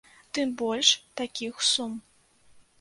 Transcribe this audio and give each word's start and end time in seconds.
Тым 0.37 0.47
больш, 0.61 0.89
такіх 1.23 1.53
сум. 1.71 1.93